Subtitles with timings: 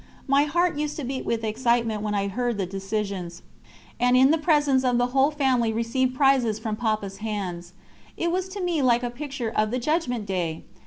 [0.25, 3.43] My heart used to beat with excitement when I heard the decisions,
[3.99, 7.73] and in presence of the whole family received prizes from Papa's hands.
[8.17, 10.63] It was to me like a picture of the Judgment Day!